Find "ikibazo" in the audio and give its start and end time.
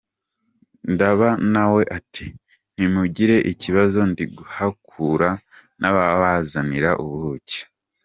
3.51-3.99